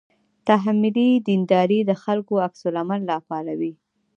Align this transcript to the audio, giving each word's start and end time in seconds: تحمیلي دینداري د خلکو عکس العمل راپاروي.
تحمیلي 0.47 1.09
دینداري 1.27 1.79
د 1.85 1.91
خلکو 2.03 2.33
عکس 2.45 2.61
العمل 2.69 3.01
راپاروي. 3.11 3.73